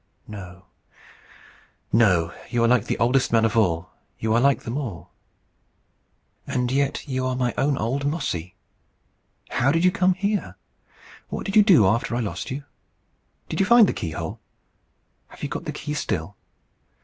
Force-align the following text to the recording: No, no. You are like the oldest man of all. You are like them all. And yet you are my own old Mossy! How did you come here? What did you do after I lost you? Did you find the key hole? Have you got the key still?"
No, 0.27 0.65
no. 1.93 2.33
You 2.49 2.63
are 2.63 2.67
like 2.67 2.85
the 2.87 2.97
oldest 2.97 3.31
man 3.31 3.45
of 3.45 3.55
all. 3.55 3.91
You 4.17 4.33
are 4.33 4.39
like 4.41 4.63
them 4.63 4.75
all. 4.75 5.11
And 6.47 6.71
yet 6.71 7.07
you 7.07 7.23
are 7.27 7.35
my 7.35 7.53
own 7.55 7.77
old 7.77 8.07
Mossy! 8.07 8.55
How 9.49 9.71
did 9.71 9.85
you 9.85 9.91
come 9.91 10.15
here? 10.15 10.55
What 11.29 11.45
did 11.45 11.55
you 11.55 11.61
do 11.61 11.85
after 11.85 12.15
I 12.15 12.19
lost 12.19 12.49
you? 12.49 12.63
Did 13.47 13.59
you 13.59 13.65
find 13.67 13.85
the 13.87 13.93
key 13.93 14.09
hole? 14.09 14.39
Have 15.27 15.43
you 15.43 15.49
got 15.49 15.65
the 15.65 15.71
key 15.71 15.93
still?" 15.93 16.35